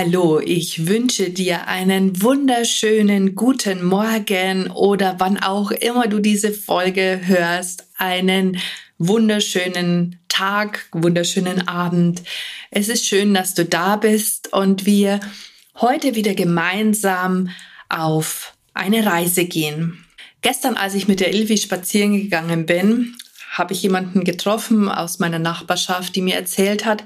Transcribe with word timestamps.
Hallo, 0.00 0.38
ich 0.38 0.86
wünsche 0.86 1.30
dir 1.30 1.66
einen 1.66 2.22
wunderschönen 2.22 3.34
guten 3.34 3.84
Morgen 3.84 4.70
oder 4.70 5.16
wann 5.18 5.38
auch 5.38 5.72
immer 5.72 6.06
du 6.06 6.20
diese 6.20 6.52
Folge 6.52 7.22
hörst, 7.24 7.88
einen 7.96 8.60
wunderschönen 8.98 10.20
Tag, 10.28 10.86
wunderschönen 10.92 11.66
Abend. 11.66 12.22
Es 12.70 12.88
ist 12.88 13.06
schön, 13.06 13.34
dass 13.34 13.54
du 13.54 13.64
da 13.64 13.96
bist 13.96 14.52
und 14.52 14.86
wir 14.86 15.18
heute 15.80 16.14
wieder 16.14 16.34
gemeinsam 16.34 17.48
auf 17.88 18.54
eine 18.74 19.04
Reise 19.04 19.46
gehen. 19.46 20.04
Gestern, 20.42 20.76
als 20.76 20.94
ich 20.94 21.08
mit 21.08 21.18
der 21.18 21.34
Ilvi 21.34 21.58
spazieren 21.58 22.12
gegangen 22.12 22.66
bin, 22.66 23.16
habe 23.50 23.72
ich 23.72 23.82
jemanden 23.82 24.24
getroffen 24.24 24.88
aus 24.88 25.18
meiner 25.18 25.38
Nachbarschaft, 25.38 26.14
die 26.14 26.22
mir 26.22 26.34
erzählt 26.34 26.84
hat, 26.84 27.04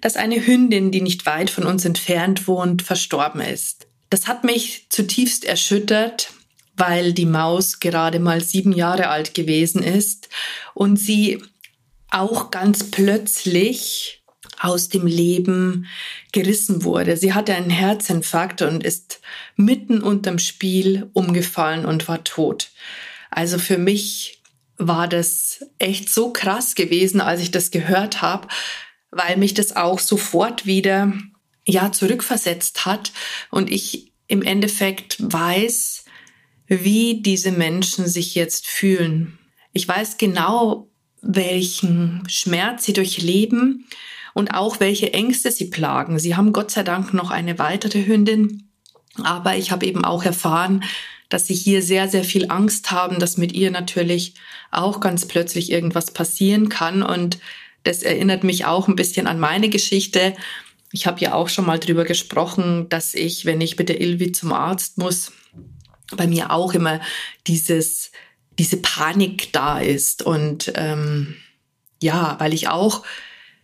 dass 0.00 0.16
eine 0.16 0.44
Hündin, 0.46 0.90
die 0.90 1.00
nicht 1.00 1.26
weit 1.26 1.50
von 1.50 1.64
uns 1.64 1.84
entfernt 1.84 2.46
wohnt, 2.48 2.82
verstorben 2.82 3.40
ist. 3.40 3.86
Das 4.10 4.26
hat 4.26 4.44
mich 4.44 4.86
zutiefst 4.90 5.44
erschüttert, 5.44 6.30
weil 6.76 7.12
die 7.12 7.26
Maus 7.26 7.80
gerade 7.80 8.18
mal 8.18 8.42
sieben 8.42 8.72
Jahre 8.72 9.08
alt 9.08 9.34
gewesen 9.34 9.82
ist 9.82 10.28
und 10.74 10.96
sie 10.96 11.42
auch 12.10 12.50
ganz 12.50 12.90
plötzlich 12.90 14.22
aus 14.60 14.88
dem 14.88 15.06
Leben 15.06 15.86
gerissen 16.32 16.84
wurde. 16.84 17.16
Sie 17.16 17.34
hatte 17.34 17.54
einen 17.54 17.70
Herzinfarkt 17.70 18.62
und 18.62 18.84
ist 18.84 19.20
mitten 19.56 20.00
unterm 20.00 20.38
Spiel 20.38 21.10
umgefallen 21.12 21.84
und 21.84 22.08
war 22.08 22.24
tot. 22.24 22.70
Also 23.30 23.58
für 23.58 23.78
mich 23.78 24.40
war 24.76 25.08
das 25.08 25.64
echt 25.78 26.10
so 26.10 26.32
krass 26.32 26.74
gewesen, 26.74 27.20
als 27.20 27.40
ich 27.40 27.50
das 27.50 27.70
gehört 27.70 28.22
habe, 28.22 28.48
weil 29.10 29.36
mich 29.36 29.54
das 29.54 29.76
auch 29.76 29.98
sofort 29.98 30.66
wieder 30.66 31.12
ja 31.66 31.92
zurückversetzt 31.92 32.84
hat 32.84 33.12
und 33.50 33.70
ich 33.70 34.12
im 34.26 34.42
Endeffekt 34.42 35.16
weiß, 35.20 36.04
wie 36.66 37.22
diese 37.22 37.52
Menschen 37.52 38.06
sich 38.06 38.34
jetzt 38.34 38.66
fühlen. 38.66 39.38
Ich 39.72 39.86
weiß 39.86 40.16
genau, 40.18 40.88
welchen 41.20 42.22
Schmerz 42.28 42.84
sie 42.84 42.92
durchleben 42.92 43.86
und 44.34 44.52
auch 44.52 44.80
welche 44.80 45.12
Ängste 45.12 45.50
sie 45.50 45.70
plagen. 45.70 46.18
Sie 46.18 46.36
haben 46.36 46.52
Gott 46.52 46.70
sei 46.70 46.82
Dank 46.82 47.14
noch 47.14 47.30
eine 47.30 47.58
weitere 47.58 48.04
Hündin, 48.04 48.68
aber 49.22 49.56
ich 49.56 49.70
habe 49.70 49.86
eben 49.86 50.04
auch 50.04 50.24
erfahren, 50.24 50.84
dass 51.34 51.48
sie 51.48 51.54
hier 51.54 51.82
sehr, 51.82 52.08
sehr 52.08 52.22
viel 52.22 52.48
Angst 52.48 52.92
haben, 52.92 53.18
dass 53.18 53.38
mit 53.38 53.54
ihr 53.54 53.72
natürlich 53.72 54.34
auch 54.70 55.00
ganz 55.00 55.26
plötzlich 55.26 55.72
irgendwas 55.72 56.12
passieren 56.12 56.68
kann. 56.68 57.02
Und 57.02 57.40
das 57.82 58.04
erinnert 58.04 58.44
mich 58.44 58.66
auch 58.66 58.86
ein 58.86 58.94
bisschen 58.94 59.26
an 59.26 59.40
meine 59.40 59.68
Geschichte. 59.68 60.36
Ich 60.92 61.08
habe 61.08 61.20
ja 61.20 61.34
auch 61.34 61.48
schon 61.48 61.66
mal 61.66 61.80
drüber 61.80 62.04
gesprochen, 62.04 62.88
dass 62.88 63.14
ich, 63.14 63.46
wenn 63.46 63.60
ich 63.60 63.76
mit 63.76 63.88
der 63.88 64.00
Ilvi 64.00 64.30
zum 64.30 64.52
Arzt 64.52 64.96
muss, 64.96 65.32
bei 66.16 66.28
mir 66.28 66.52
auch 66.52 66.72
immer 66.72 67.00
dieses, 67.48 68.12
diese 68.60 68.76
Panik 68.76 69.52
da 69.52 69.80
ist. 69.80 70.22
Und 70.22 70.72
ähm, 70.76 71.34
ja, 72.00 72.36
weil 72.38 72.54
ich 72.54 72.68
auch 72.68 73.02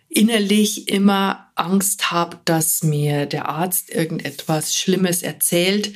innerlich 0.09 0.89
immer 0.89 1.53
Angst 1.55 2.11
habe, 2.11 2.41
dass 2.47 2.83
mir 2.83 3.27
der 3.27 3.49
Arzt 3.49 3.91
irgendetwas 3.91 4.75
Schlimmes 4.75 5.23
erzählt, 5.23 5.93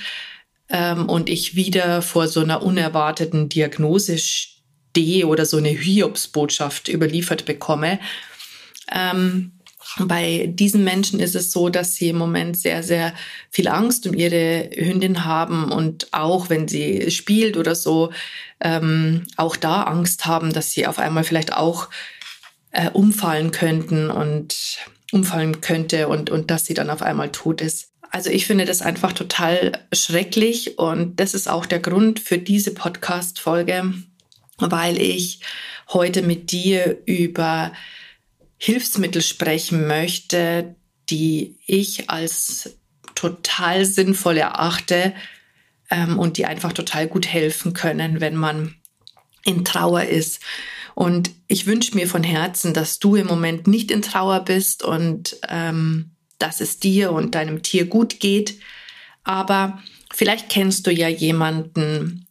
ähm, 0.74 1.08
und 1.08 1.30
ich 1.30 1.54
wieder 1.54 2.02
vor 2.02 2.26
so 2.26 2.40
einer 2.40 2.62
unerwarteten 2.62 3.48
Diagnose 3.48 4.18
stehe 4.18 5.28
oder 5.28 5.46
so 5.46 5.56
eine 5.56 5.68
Hiobsbotschaft 5.68 6.88
überliefert 6.88 7.44
bekomme. 7.44 8.00
Ähm, 8.92 9.52
bei 10.00 10.50
diesen 10.52 10.82
Menschen 10.82 11.20
ist 11.20 11.36
es 11.36 11.52
so, 11.52 11.68
dass 11.68 11.94
sie 11.94 12.08
im 12.08 12.18
Moment 12.18 12.56
sehr, 12.56 12.82
sehr 12.82 13.14
viel 13.50 13.68
Angst 13.68 14.04
um 14.08 14.14
ihre 14.14 14.68
Hündin 14.74 15.24
haben 15.24 15.70
und 15.70 16.08
auch 16.12 16.50
wenn 16.50 16.66
sie 16.66 17.08
spielt 17.12 17.56
oder 17.56 17.76
so, 17.76 18.10
ähm, 18.58 19.28
auch 19.36 19.54
da 19.54 19.84
Angst 19.84 20.26
haben, 20.26 20.52
dass 20.52 20.72
sie 20.72 20.88
auf 20.88 20.98
einmal 20.98 21.22
vielleicht 21.22 21.52
auch 21.52 21.88
äh, 22.72 22.90
umfallen 22.90 23.52
könnten 23.52 24.10
und 24.10 24.78
umfallen 25.12 25.60
könnte 25.60 26.08
und, 26.08 26.30
und 26.30 26.50
dass 26.50 26.66
sie 26.66 26.74
dann 26.74 26.90
auf 26.90 27.02
einmal 27.02 27.30
tot 27.30 27.60
ist. 27.60 27.93
Also 28.14 28.30
ich 28.30 28.46
finde 28.46 28.64
das 28.64 28.80
einfach 28.80 29.12
total 29.12 29.72
schrecklich 29.92 30.78
und 30.78 31.18
das 31.18 31.34
ist 31.34 31.48
auch 31.48 31.66
der 31.66 31.80
Grund 31.80 32.20
für 32.20 32.38
diese 32.38 32.72
Podcast-Folge, 32.72 33.92
weil 34.58 35.02
ich 35.02 35.40
heute 35.88 36.22
mit 36.22 36.52
dir 36.52 37.02
über 37.06 37.72
Hilfsmittel 38.56 39.20
sprechen 39.20 39.88
möchte, 39.88 40.76
die 41.10 41.56
ich 41.66 42.08
als 42.08 42.78
total 43.16 43.84
sinnvoll 43.84 44.36
erachte 44.36 45.12
ähm, 45.90 46.16
und 46.16 46.36
die 46.36 46.46
einfach 46.46 46.72
total 46.72 47.08
gut 47.08 47.26
helfen 47.26 47.72
können, 47.72 48.20
wenn 48.20 48.36
man 48.36 48.76
in 49.44 49.64
Trauer 49.64 50.04
ist. 50.04 50.38
Und 50.94 51.32
ich 51.48 51.66
wünsche 51.66 51.96
mir 51.96 52.06
von 52.06 52.22
Herzen, 52.22 52.74
dass 52.74 53.00
du 53.00 53.16
im 53.16 53.26
Moment 53.26 53.66
nicht 53.66 53.90
in 53.90 54.02
Trauer 54.02 54.44
bist 54.44 54.84
und 54.84 55.36
ähm, 55.48 56.13
dass 56.38 56.60
es 56.60 56.78
dir 56.78 57.12
und 57.12 57.34
deinem 57.34 57.62
Tier 57.62 57.86
gut 57.86 58.20
geht. 58.20 58.58
Aber 59.22 59.82
vielleicht 60.12 60.48
kennst 60.48 60.86
du 60.86 60.92
ja 60.92 61.08
jemanden, 61.08 62.26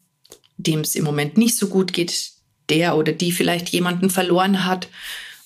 dem 0.58 0.82
es 0.82 0.96
im 0.96 1.04
Moment 1.04 1.38
nicht 1.38 1.58
so 1.58 1.68
gut 1.68 1.94
geht, 1.94 2.32
der 2.70 2.96
oder 2.98 3.12
die 3.12 3.32
vielleicht 3.32 3.70
jemanden 3.70 4.10
verloren 4.10 4.66
hat. 4.66 4.88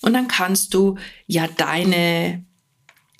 Und 0.00 0.12
dann 0.12 0.28
kannst 0.28 0.74
du 0.74 0.96
ja 1.26 1.48
deine 1.48 2.44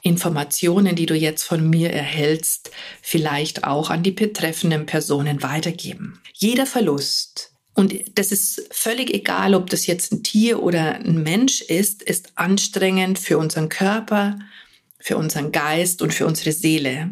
Informationen, 0.03 0.95
die 0.95 1.07
du 1.07 1.15
jetzt 1.15 1.43
von 1.43 1.69
mir 1.69 1.91
erhältst, 1.91 2.71
vielleicht 3.03 3.65
auch 3.65 3.91
an 3.91 4.03
die 4.03 4.13
betreffenden 4.13 4.87
Personen 4.87 5.43
weitergeben. 5.43 6.21
Jeder 6.35 6.67
Verlust, 6.67 7.53
und 7.75 7.95
das 8.15 8.33
ist 8.33 8.69
völlig 8.71 9.13
egal, 9.13 9.55
ob 9.55 9.71
das 9.71 9.87
jetzt 9.87 10.13
ein 10.13 10.23
Tier 10.23 10.63
oder 10.63 10.97
ein 10.97 11.23
Mensch 11.23 11.63
ist, 11.63 12.03
ist 12.03 12.33
anstrengend 12.37 13.19
für 13.19 13.39
unseren 13.39 13.69
Körper, 13.69 14.39
für 14.99 15.17
unseren 15.17 15.53
Geist 15.53 16.03
und 16.03 16.13
für 16.13 16.27
unsere 16.27 16.53
Seele. 16.53 17.11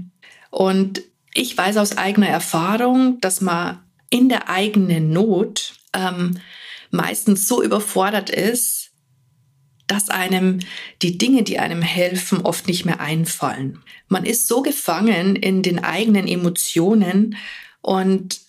Und 0.51 1.03
ich 1.35 1.57
weiß 1.57 1.77
aus 1.77 1.97
eigener 1.97 2.29
Erfahrung, 2.29 3.21
dass 3.21 3.41
man 3.41 3.81
in 4.11 4.29
der 4.29 4.49
eigenen 4.49 5.13
Not 5.13 5.75
ähm, 5.93 6.39
meistens 6.91 7.47
so 7.47 7.63
überfordert 7.63 8.31
ist, 8.31 8.91
dass 9.87 10.09
einem 10.09 10.61
die 11.03 11.19
Dinge, 11.19 11.43
die 11.43 11.59
einem 11.59 11.83
helfen, 11.83 12.41
oft 12.41 12.67
nicht 12.67 12.85
mehr 12.85 13.01
einfallen. 13.01 13.83
Man 14.09 14.25
ist 14.25 14.49
so 14.49 14.63
gefangen 14.63 15.37
in 15.37 15.63
den 15.63 15.83
eigenen 15.83 16.27
Emotionen 16.27 17.37
und 17.83 18.41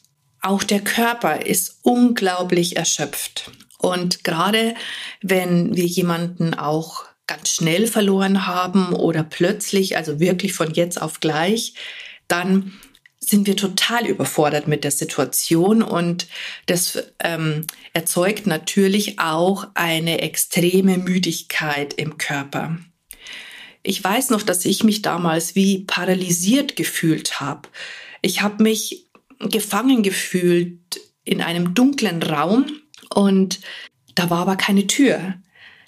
auch 0.41 0.63
der 0.63 0.81
Körper 0.81 1.45
ist 1.45 1.79
unglaublich 1.83 2.77
erschöpft. 2.77 3.51
Und 3.77 4.23
gerade 4.23 4.75
wenn 5.21 5.75
wir 5.75 5.85
jemanden 5.85 6.53
auch 6.53 7.05
ganz 7.27 7.51
schnell 7.51 7.87
verloren 7.87 8.47
haben 8.47 8.93
oder 8.93 9.23
plötzlich, 9.23 9.97
also 9.97 10.19
wirklich 10.19 10.53
von 10.53 10.73
jetzt 10.73 11.01
auf 11.01 11.19
gleich, 11.19 11.73
dann 12.27 12.73
sind 13.19 13.45
wir 13.45 13.57
total 13.57 14.07
überfordert 14.07 14.67
mit 14.67 14.83
der 14.83 14.91
Situation 14.91 15.81
und 15.81 16.27
das 16.65 16.97
ähm, 17.19 17.65
erzeugt 17.93 18.47
natürlich 18.47 19.19
auch 19.19 19.67
eine 19.73 20.21
extreme 20.21 20.97
Müdigkeit 20.97 21.93
im 21.93 22.17
Körper. 22.17 22.77
Ich 23.83 24.01
weiß 24.03 24.29
noch, 24.29 24.43
dass 24.43 24.65
ich 24.65 24.83
mich 24.83 25.01
damals 25.01 25.55
wie 25.55 25.79
paralysiert 25.79 26.75
gefühlt 26.75 27.39
habe. 27.39 27.67
Ich 28.21 28.41
habe 28.41 28.63
mich 28.63 29.07
gefangen 29.39 30.03
gefühlt 30.03 30.79
in 31.23 31.41
einem 31.41 31.73
dunklen 31.73 32.23
Raum 32.23 32.65
und 33.13 33.59
da 34.15 34.29
war 34.29 34.39
aber 34.39 34.55
keine 34.55 34.87
Tür. 34.87 35.35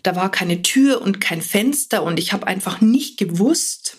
Da 0.09 0.15
war 0.15 0.31
keine 0.31 0.63
Tür 0.63 1.03
und 1.03 1.21
kein 1.21 1.39
Fenster 1.39 2.01
und 2.01 2.17
ich 2.17 2.33
habe 2.33 2.47
einfach 2.47 2.81
nicht 2.81 3.19
gewusst, 3.19 3.97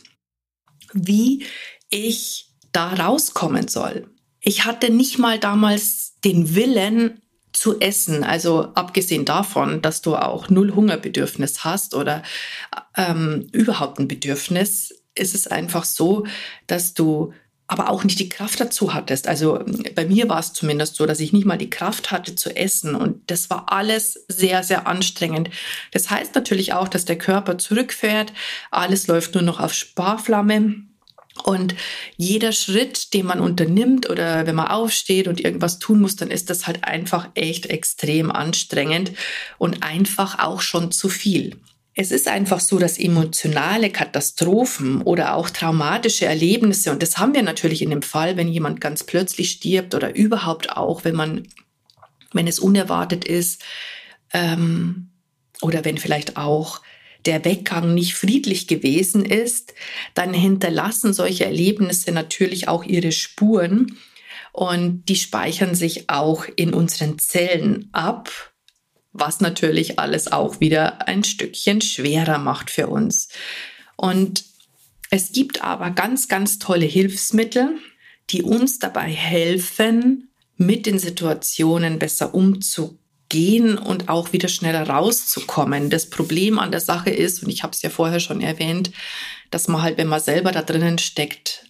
wie 0.93 1.47
ich 1.89 2.49
da 2.73 2.95
rauskommen 2.95 3.69
soll. 3.69 4.11
Ich 4.41 4.65
hatte 4.65 4.91
nicht 4.91 5.21
mal 5.21 5.39
damals 5.39 6.17
den 6.25 6.57
Willen 6.57 7.23
zu 7.53 7.79
essen, 7.79 8.25
also 8.25 8.73
abgesehen 8.75 9.25
davon, 9.25 9.83
dass 9.83 10.03
du 10.03 10.17
auch 10.17 10.51
null 10.51 10.75
Hungerbedürfnis 10.75 11.63
hast 11.63 11.95
oder 11.95 12.25
ähm, 12.97 13.47
überhaupt 13.53 14.01
ein 14.01 14.09
Bedürfnis, 14.09 14.93
ist 15.15 15.37
es 15.37 15.47
einfach 15.47 15.85
so, 15.85 16.27
dass 16.67 16.93
du 16.93 17.33
aber 17.71 17.89
auch 17.89 18.03
nicht 18.03 18.19
die 18.19 18.29
Kraft 18.29 18.59
dazu 18.59 18.95
hattest. 18.95 19.29
Also 19.29 19.61
bei 19.95 20.05
mir 20.05 20.29
war 20.29 20.41
es 20.41 20.53
zumindest 20.53 20.97
so, 20.97 21.07
dass 21.07 21.21
ich 21.21 21.33
nicht 21.33 21.47
mal 21.47 21.57
die 21.57 21.71
Kraft 21.71 22.11
hatte 22.11 22.35
zu 22.35 22.55
essen 22.57 22.97
und 22.97 23.31
das 23.31 23.49
war 23.49 23.73
alles 23.73 24.25
sehr, 24.27 24.65
sehr 24.65 24.89
anstrengend. 24.89 25.51
Das 25.93 26.11
heißt 26.11 26.35
natürlich 26.35 26.73
auch, 26.73 26.89
dass 26.89 27.05
der 27.05 27.17
Körper 27.17 27.59
zurückfährt, 27.59 28.33
alles 28.73 29.07
läuft 29.07 29.35
nur 29.35 29.45
noch 29.45 29.61
auf 29.61 29.73
Sparflamme. 29.73 30.83
Und 31.45 31.77
jeder 32.17 32.51
Schritt, 32.51 33.15
den 33.15 33.27
man 33.27 33.39
unternimmt 33.39 34.11
oder 34.11 34.49
wenn 34.49 34.57
man 34.57 34.67
aufsteht 34.67 35.29
und 35.29 35.41
irgendwas 35.41 35.79
tun 35.79 36.01
muss, 36.01 36.17
dann 36.17 36.33
ist 36.33 36.51
das 36.51 36.67
halt 36.67 36.83
einfach 36.83 37.29
echt 37.35 37.67
extrem 37.67 38.33
anstrengend 38.33 39.13
und 39.59 39.85
einfach 39.85 40.41
auch 40.41 40.61
schon 40.61 40.91
zu 40.91 41.09
viel. 41.09 41.57
Es 41.95 42.13
ist 42.13 42.29
einfach 42.29 42.61
so, 42.61 42.79
dass 42.79 42.99
emotionale 42.99 43.91
Katastrophen 43.91 45.03
oder 45.03 45.35
auch 45.35 45.51
traumatische 45.51 46.25
Erlebnisse, 46.25 46.93
und 46.93 47.03
das 47.03 47.19
haben 47.19 47.35
wir 47.35 47.43
natürlich 47.43 47.83
in 47.83 47.91
dem 47.91 48.03
Fall, 48.03 48.37
wenn 48.37 48.49
jemand 48.49 48.81
ganz 48.81 49.05
plötzlich 49.05 49.51
stirbt 49.51 49.95
oder 49.95 50.15
überhaupt 50.15 50.77
auch, 50.77 51.05
wenn 51.05 51.17
man, 51.17 51.49
wenn 52.33 52.47
es 52.47 52.61
unerwartet 52.61 53.25
ist, 53.25 53.63
ähm, 54.33 55.11
oder 55.63 55.85
wenn 55.85 55.99
vielleicht 55.99 56.37
auch 56.37 56.81
der 57.27 57.45
Weggang 57.45 57.95
nicht 57.95 58.15
friedlich 58.15 58.67
gewesen 58.67 59.25
ist, 59.25 59.75
dann 60.15 60.33
hinterlassen 60.33 61.13
solche 61.13 61.45
Erlebnisse 61.45 62.13
natürlich 62.13 62.69
auch 62.69 62.85
ihre 62.85 63.13
Spuren 63.13 63.99
und 64.53 65.05
die 65.09 65.17
speichern 65.17 65.75
sich 65.75 66.09
auch 66.09 66.47
in 66.57 66.73
unseren 66.73 67.19
Zellen 67.19 67.89
ab 67.93 68.50
was 69.13 69.41
natürlich 69.41 69.99
alles 69.99 70.31
auch 70.31 70.61
wieder 70.61 71.09
ein 71.09 71.25
Stückchen 71.25 71.81
schwerer 71.81 72.39
macht 72.39 72.71
für 72.71 72.87
uns. 72.89 73.29
Und 73.97 74.45
es 75.11 75.33
gibt 75.33 75.63
aber 75.63 75.91
ganz, 75.91 76.29
ganz 76.29 76.59
tolle 76.59 76.87
Hilfsmittel, 76.87 77.77
die 78.31 78.43
uns 78.43 78.79
dabei 78.79 79.11
helfen, 79.11 80.31
mit 80.57 80.87
den 80.87 80.99
Situationen 80.99 81.99
besser 81.99 82.35
umzugehen 82.35 83.79
und 83.79 84.09
auch 84.09 84.33
wieder 84.33 84.49
schneller 84.49 84.89
rauszukommen. 84.89 85.91
Das 85.91 86.11
Problem 86.11 86.59
an 86.59 86.71
der 86.71 86.81
Sache 86.81 87.11
ist, 87.11 87.43
und 87.43 87.51
ich 87.51 87.63
habe 87.63 87.73
es 87.73 87.83
ja 87.83 87.91
vorher 87.91 88.21
schon 88.21 88.41
erwähnt, 88.41 88.93
dass 89.51 89.67
man 89.67 89.83
halt, 89.83 89.99
wenn 89.99 90.07
man 90.07 90.21
selber 90.21 90.53
da 90.53 90.63
drinnen 90.63 90.99
steckt, 90.99 91.67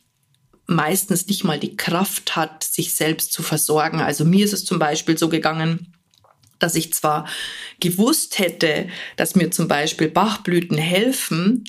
meistens 0.67 1.27
nicht 1.27 1.45
mal 1.45 1.59
die 1.59 1.77
Kraft 1.77 2.37
hat, 2.37 2.63
sich 2.65 2.95
selbst 2.95 3.33
zu 3.33 3.43
versorgen. 3.43 4.01
Also 4.01 4.25
mir 4.25 4.45
ist 4.45 4.53
es 4.53 4.65
zum 4.65 4.79
Beispiel 4.79 5.17
so 5.17 5.29
gegangen, 5.29 5.95
dass 6.63 6.75
ich 6.75 6.93
zwar 6.93 7.27
gewusst 7.81 8.39
hätte, 8.39 8.89
dass 9.17 9.35
mir 9.35 9.51
zum 9.51 9.69
Beispiel 9.69 10.09
Bachblüten 10.09 10.79
helfen, 10.79 11.65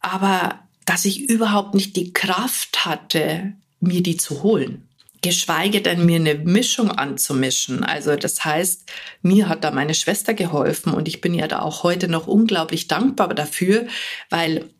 aber 0.00 0.60
dass 0.84 1.04
ich 1.04 1.28
überhaupt 1.28 1.74
nicht 1.74 1.96
die 1.96 2.12
Kraft 2.12 2.86
hatte, 2.86 3.54
mir 3.80 4.02
die 4.02 4.16
zu 4.16 4.42
holen. 4.42 4.88
Geschweige 5.20 5.80
denn 5.80 6.06
mir 6.06 6.16
eine 6.16 6.36
Mischung 6.36 6.92
anzumischen. 6.92 7.82
Also 7.82 8.14
das 8.14 8.44
heißt, 8.44 8.88
mir 9.22 9.48
hat 9.48 9.64
da 9.64 9.72
meine 9.72 9.94
Schwester 9.94 10.32
geholfen 10.32 10.94
und 10.94 11.08
ich 11.08 11.20
bin 11.20 11.34
ja 11.34 11.48
da 11.48 11.60
auch 11.60 11.82
heute 11.82 12.06
noch 12.06 12.28
unglaublich 12.28 12.86
dankbar 12.86 13.34
dafür, 13.34 13.88
weil 14.30 14.70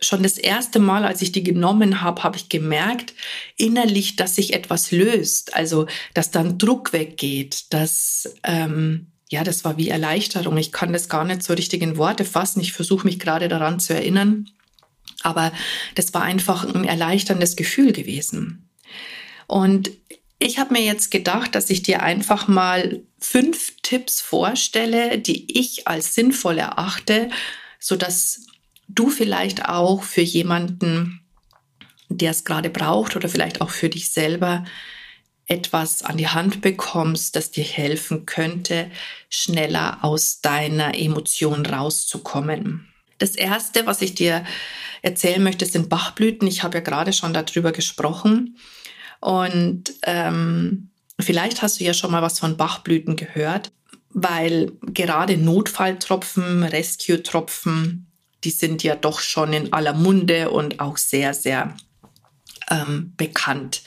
schon 0.00 0.22
das 0.22 0.38
erste 0.38 0.78
Mal, 0.78 1.04
als 1.04 1.22
ich 1.22 1.32
die 1.32 1.42
genommen 1.42 2.00
habe, 2.00 2.22
habe 2.22 2.36
ich 2.36 2.48
gemerkt 2.48 3.14
innerlich, 3.56 4.16
dass 4.16 4.34
sich 4.34 4.52
etwas 4.52 4.90
löst. 4.90 5.54
Also, 5.54 5.86
dass 6.14 6.30
dann 6.30 6.58
Druck 6.58 6.92
weggeht. 6.92 7.72
Dass, 7.72 8.34
ähm, 8.42 9.06
ja, 9.30 9.44
das 9.44 9.64
war 9.64 9.76
wie 9.76 9.88
Erleichterung. 9.88 10.56
Ich 10.56 10.72
kann 10.72 10.92
das 10.92 11.08
gar 11.08 11.24
nicht 11.24 11.42
so 11.42 11.52
richtig 11.54 11.82
in 11.82 11.96
Worte 11.96 12.24
fassen. 12.24 12.60
Ich 12.60 12.72
versuche 12.72 13.06
mich 13.06 13.18
gerade 13.18 13.48
daran 13.48 13.80
zu 13.80 13.94
erinnern. 13.94 14.50
Aber 15.22 15.52
das 15.94 16.12
war 16.12 16.22
einfach 16.22 16.64
ein 16.74 16.84
erleichterndes 16.84 17.56
Gefühl 17.56 17.92
gewesen. 17.92 18.68
Und 19.46 19.90
ich 20.38 20.58
habe 20.58 20.74
mir 20.74 20.82
jetzt 20.82 21.10
gedacht, 21.10 21.54
dass 21.54 21.70
ich 21.70 21.82
dir 21.82 22.02
einfach 22.02 22.48
mal 22.48 23.02
fünf 23.18 23.72
Tipps 23.82 24.20
vorstelle, 24.20 25.18
die 25.18 25.58
ich 25.58 25.88
als 25.88 26.14
sinnvoll 26.14 26.58
erachte, 26.58 27.30
sodass 27.78 28.46
du 28.88 29.10
vielleicht 29.10 29.68
auch 29.68 30.02
für 30.02 30.22
jemanden, 30.22 31.20
der 32.08 32.30
es 32.30 32.44
gerade 32.44 32.70
braucht 32.70 33.16
oder 33.16 33.28
vielleicht 33.28 33.60
auch 33.60 33.70
für 33.70 33.88
dich 33.88 34.10
selber 34.12 34.64
etwas 35.46 36.02
an 36.02 36.16
die 36.16 36.28
Hand 36.28 36.62
bekommst, 36.62 37.36
das 37.36 37.50
dir 37.50 37.64
helfen 37.64 38.24
könnte, 38.24 38.90
schneller 39.28 39.98
aus 40.02 40.40
deiner 40.40 40.98
Emotion 40.98 41.66
rauszukommen. 41.66 42.88
Das 43.18 43.36
Erste, 43.36 43.86
was 43.86 44.02
ich 44.02 44.14
dir 44.14 44.44
erzählen 45.02 45.42
möchte, 45.42 45.66
sind 45.66 45.88
Bachblüten. 45.88 46.48
Ich 46.48 46.62
habe 46.62 46.78
ja 46.78 46.84
gerade 46.84 47.12
schon 47.12 47.34
darüber 47.34 47.72
gesprochen. 47.72 48.56
Und 49.20 49.92
ähm, 50.02 50.90
vielleicht 51.20 51.62
hast 51.62 51.78
du 51.80 51.84
ja 51.84 51.94
schon 51.94 52.10
mal 52.10 52.22
was 52.22 52.38
von 52.38 52.56
Bachblüten 52.56 53.16
gehört, 53.16 53.70
weil 54.10 54.72
gerade 54.82 55.36
Notfalltropfen, 55.36 56.62
Rescue-Tropfen, 56.62 58.06
die 58.44 58.50
sind 58.50 58.82
ja 58.82 58.94
doch 58.94 59.20
schon 59.20 59.52
in 59.52 59.72
aller 59.72 59.94
Munde 59.94 60.50
und 60.50 60.80
auch 60.80 60.96
sehr, 60.96 61.34
sehr 61.34 61.76
ähm, 62.70 63.12
bekannt. 63.16 63.82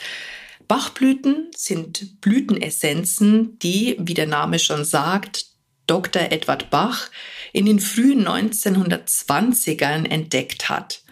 Bachblüten 0.67 1.49
sind 1.55 2.19
Blütenessenzen, 2.21 3.57
die, 3.59 3.95
wie 3.99 4.13
der 4.13 4.27
Name 4.27 4.59
schon 4.59 4.83
sagt, 4.83 5.45
Dr. 5.85 6.31
Edward 6.31 6.69
Bach 6.69 7.09
in 7.53 7.65
den 7.65 7.79
frühen 7.79 8.27
1920ern 8.27 10.05
entdeckt 10.05 10.67
hat. 10.67 11.03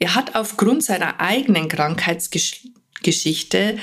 Er 0.00 0.16
hat 0.16 0.34
aufgrund 0.34 0.82
seiner 0.82 1.20
eigenen 1.20 1.68
Krankheitsgeschichte 1.68 3.78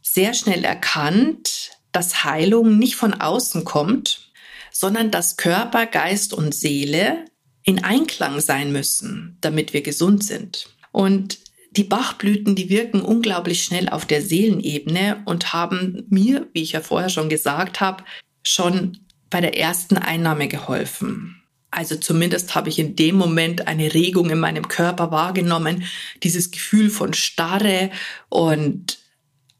sehr 0.00 0.32
schnell 0.32 0.64
erkannt, 0.64 1.72
dass 1.92 2.24
Heilung 2.24 2.78
nicht 2.78 2.96
von 2.96 3.12
außen 3.14 3.64
kommt, 3.64 4.30
sondern 4.70 5.10
dass 5.10 5.36
Körper, 5.36 5.86
Geist 5.86 6.32
und 6.32 6.54
Seele 6.54 7.26
in 7.64 7.84
Einklang 7.84 8.40
sein 8.40 8.72
müssen, 8.72 9.36
damit 9.40 9.72
wir 9.72 9.82
gesund 9.82 10.24
sind. 10.24 10.68
Und 10.92 11.38
die 11.72 11.84
Bachblüten, 11.84 12.56
die 12.56 12.68
wirken 12.68 13.00
unglaublich 13.00 13.62
schnell 13.62 13.88
auf 13.88 14.04
der 14.04 14.22
Seelenebene 14.22 15.22
und 15.24 15.52
haben 15.52 16.04
mir, 16.08 16.48
wie 16.52 16.62
ich 16.62 16.72
ja 16.72 16.80
vorher 16.80 17.10
schon 17.10 17.28
gesagt 17.28 17.80
habe, 17.80 18.04
schon 18.42 18.98
bei 19.28 19.40
der 19.40 19.56
ersten 19.56 19.96
Einnahme 19.96 20.48
geholfen. 20.48 21.36
Also 21.70 21.94
zumindest 21.94 22.56
habe 22.56 22.68
ich 22.68 22.80
in 22.80 22.96
dem 22.96 23.14
Moment 23.16 23.68
eine 23.68 23.94
Regung 23.94 24.30
in 24.30 24.40
meinem 24.40 24.66
Körper 24.66 25.12
wahrgenommen, 25.12 25.84
dieses 26.24 26.50
Gefühl 26.50 26.90
von 26.90 27.14
Starre 27.14 27.90
und 28.28 28.98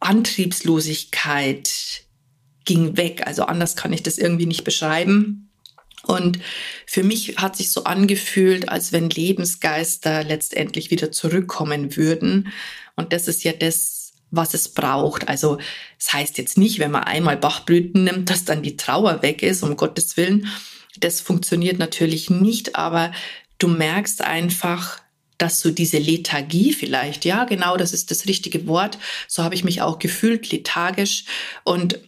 Antriebslosigkeit 0.00 1.70
ging 2.65 2.96
weg. 2.96 3.27
Also 3.27 3.44
anders 3.44 3.77
kann 3.77 3.93
ich 3.93 4.03
das 4.03 4.19
irgendwie 4.19 4.46
nicht 4.46 4.65
beschreiben. 4.65 5.50
Und 6.05 6.39
für 6.87 7.03
mich 7.03 7.37
hat 7.37 7.57
sich 7.57 7.73
so 7.73 7.85
angefühlt, 7.85 8.69
als 8.69 8.93
wenn 8.93 9.11
Lebensgeister 9.11 10.25
letztendlich 10.25 10.91
wieder 10.91 11.13
zurückkommen 11.13 11.97
würden. 11.97 12.53
Und 12.97 13.13
das 13.13 13.29
ist 13.29 13.45
ja 13.45 13.53
das, 13.53 14.13
was 14.31 14.55
es 14.55 14.69
braucht. 14.69 15.29
Also 15.29 15.59
es 15.99 16.07
das 16.07 16.15
heißt 16.15 16.39
jetzt 16.39 16.57
nicht, 16.57 16.79
wenn 16.79 16.91
man 16.91 17.05
einmal 17.05 17.37
Bachblüten 17.37 18.05
nimmt, 18.05 18.31
dass 18.31 18.45
dann 18.45 18.63
die 18.63 18.77
Trauer 18.77 19.23
weg 19.23 19.43
ist, 19.43 19.63
um 19.63 19.77
Gottes 19.77 20.17
Willen. 20.17 20.47
Das 20.99 21.21
funktioniert 21.21 21.79
natürlich 21.79 22.31
nicht, 22.31 22.77
aber 22.77 23.13
du 23.59 23.69
merkst 23.69 24.23
einfach, 24.23 25.01
dass 25.39 25.61
so 25.61 25.71
diese 25.71 25.99
Lethargie 25.99 26.73
vielleicht, 26.73 27.25
ja, 27.25 27.45
genau, 27.45 27.77
das 27.77 27.93
ist 27.93 28.11
das 28.11 28.27
richtige 28.27 28.67
Wort. 28.67 28.99
So 29.27 29.43
habe 29.43 29.55
ich 29.55 29.65
mich 29.65 29.81
auch 29.81 29.99
gefühlt, 29.99 30.51
lethargisch. 30.53 31.25
Und 31.65 31.99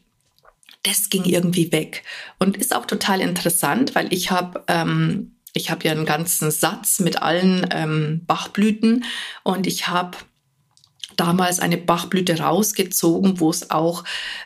das 0.82 1.10
ging 1.10 1.24
irgendwie 1.24 1.72
weg. 1.72 2.02
Und 2.38 2.56
ist 2.56 2.74
auch 2.74 2.86
total 2.86 3.20
interessant, 3.20 3.94
weil 3.94 4.12
ich 4.12 4.30
habe 4.30 4.64
ähm, 4.68 5.36
ich 5.54 5.68
ja 5.68 5.76
einen 5.76 6.06
ganzen 6.06 6.50
Satz 6.50 7.00
mit 7.00 7.20
allen 7.20 7.66
ähm, 7.70 8.22
Bachblüten 8.26 9.04
und 9.42 9.66
ich 9.66 9.88
habe 9.88 10.16
damals 11.16 11.60
eine 11.60 11.76
Bachblüte 11.76 12.38
rausgezogen, 12.38 13.38
wo 13.38 13.50
es 13.50 13.70
auch 13.70 14.04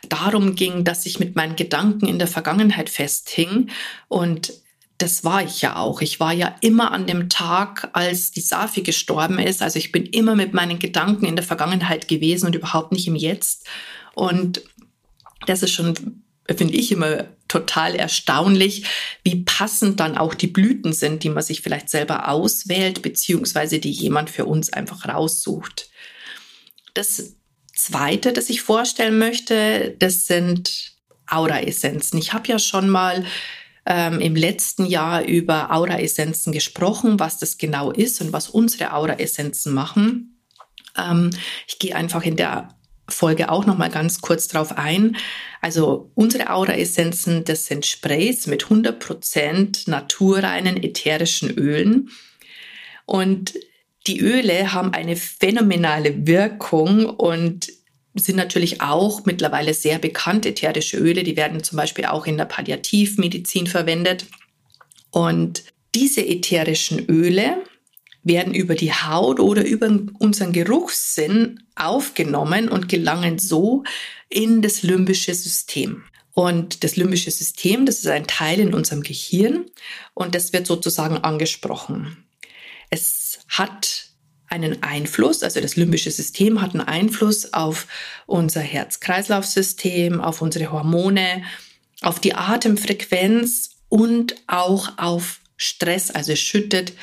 darum 0.09 0.55
ging, 0.55 0.83
dass 0.83 1.05
ich 1.05 1.17
mit 1.17 1.35
meinen 1.35 1.55
Gedanken 1.55 2.07
in 2.07 2.19
der 2.19 2.27
Vergangenheit 2.27 2.89
festhing 2.89 3.69
und 4.09 4.53
das 4.97 5.23
war 5.23 5.43
ich 5.43 5.61
ja 5.61 5.75
auch. 5.75 6.01
Ich 6.01 6.19
war 6.19 6.33
ja 6.33 6.55
immer 6.61 6.91
an 6.91 7.05
dem 7.05 7.29
Tag, 7.29 7.89
als 7.93 8.31
die 8.31 8.41
Safi 8.41 8.81
gestorben 8.81 9.37
ist. 9.37 9.61
Also 9.61 9.77
ich 9.77 9.91
bin 9.91 10.07
immer 10.07 10.35
mit 10.35 10.55
meinen 10.55 10.79
Gedanken 10.79 11.25
in 11.25 11.35
der 11.35 11.45
Vergangenheit 11.45 12.07
gewesen 12.07 12.47
und 12.47 12.55
überhaupt 12.55 12.91
nicht 12.91 13.07
im 13.07 13.15
Jetzt. 13.15 13.67
Und 14.15 14.63
das 15.45 15.61
ist 15.61 15.71
schon 15.71 16.23
finde 16.55 16.75
ich 16.75 16.91
immer 16.91 17.25
total 17.47 17.95
erstaunlich, 17.95 18.85
wie 19.23 19.43
passend 19.43 19.99
dann 19.99 20.17
auch 20.17 20.33
die 20.33 20.47
Blüten 20.47 20.93
sind, 20.93 21.23
die 21.23 21.29
man 21.29 21.43
sich 21.43 21.61
vielleicht 21.61 21.89
selber 21.89 22.29
auswählt, 22.29 23.01
beziehungsweise 23.01 23.79
die 23.79 23.91
jemand 23.91 24.29
für 24.29 24.45
uns 24.45 24.71
einfach 24.71 25.07
raussucht. 25.07 25.89
Das 26.93 27.33
Zweite, 27.73 28.33
das 28.33 28.49
ich 28.49 28.61
vorstellen 28.61 29.19
möchte, 29.19 29.95
das 29.99 30.25
sind 30.25 30.93
Aura-Essenzen. 31.27 32.17
Ich 32.17 32.33
habe 32.33 32.47
ja 32.47 32.59
schon 32.59 32.89
mal 32.89 33.25
ähm, 33.85 34.19
im 34.19 34.35
letzten 34.35 34.85
Jahr 34.85 35.23
über 35.23 35.71
Aura-Essenzen 35.71 36.51
gesprochen, 36.51 37.19
was 37.19 37.39
das 37.39 37.57
genau 37.57 37.91
ist 37.91 38.19
und 38.21 38.33
was 38.33 38.49
unsere 38.49 38.93
Aura-Essenzen 38.93 39.73
machen. 39.73 40.41
Ähm, 40.97 41.29
ich 41.67 41.79
gehe 41.79 41.95
einfach 41.95 42.23
in 42.23 42.35
der 42.35 42.76
Folge 43.09 43.49
auch 43.49 43.65
noch 43.65 43.77
mal 43.77 43.89
ganz 43.89 44.21
kurz 44.21 44.47
drauf 44.47 44.77
ein. 44.77 45.17
Also 45.61 46.11
unsere 46.15 46.49
Aura-Essenzen, 46.49 47.43
das 47.43 47.65
sind 47.65 47.85
Sprays 47.85 48.47
mit 48.47 48.65
100% 48.65 49.89
naturreinen 49.89 50.81
ätherischen 50.83 51.51
Ölen. 51.51 52.09
Und 53.05 53.53
die 54.07 54.19
Öle 54.19 54.73
haben 54.73 54.93
eine 54.93 55.15
phänomenale 55.15 56.27
Wirkung 56.27 57.05
und 57.05 57.67
sind 58.13 58.35
natürlich 58.35 58.81
auch 58.81 59.25
mittlerweile 59.25 59.73
sehr 59.73 59.99
bekannt. 59.99 60.45
Ätherische 60.45 60.97
Öle, 60.97 61.23
die 61.23 61.37
werden 61.37 61.63
zum 61.63 61.77
Beispiel 61.77 62.05
auch 62.05 62.25
in 62.25 62.37
der 62.37 62.45
Palliativmedizin 62.45 63.67
verwendet. 63.67 64.25
Und 65.11 65.63
diese 65.95 66.25
ätherischen 66.25 67.05
Öle 67.09 67.57
werden 68.27 68.53
über 68.53 68.75
die 68.75 68.93
Haut 68.93 69.39
oder 69.39 69.65
über 69.65 69.89
unseren 70.19 70.53
Geruchssinn 70.53 71.63
aufgenommen 71.75 72.69
und 72.69 72.89
gelangen 72.89 73.39
so 73.39 73.83
in 74.29 74.61
das 74.61 74.83
limbische 74.83 75.33
System. 75.33 76.03
Und 76.33 76.83
das 76.83 76.95
limbische 76.95 77.31
System, 77.31 77.85
das 77.85 77.97
ist 77.99 78.07
ein 78.07 78.27
Teil 78.27 78.59
in 78.59 78.73
unserem 78.73 79.01
Gehirn 79.01 79.65
und 80.13 80.35
das 80.35 80.53
wird 80.53 80.67
sozusagen 80.67 81.17
angesprochen. 81.17 82.25
Es 82.89 83.39
hat 83.47 84.07
einen 84.47 84.83
Einfluss, 84.83 85.43
also 85.43 85.59
das 85.59 85.75
limbische 85.75 86.11
System 86.11 86.61
hat 86.61 86.71
einen 86.73 86.87
Einfluss 86.87 87.53
auf 87.53 87.87
unser 88.27 88.61
Herz-Kreislauf-System, 88.61 90.21
auf 90.21 90.41
unsere 90.41 90.71
Hormone, 90.71 91.43
auf 92.01 92.19
die 92.19 92.33
Atemfrequenz 92.33 93.71
und 93.89 94.35
auch 94.47 94.97
auf 94.97 95.39
Stress. 95.57 96.11
Also 96.11 96.33
es 96.33 96.39
schüttet 96.39 96.93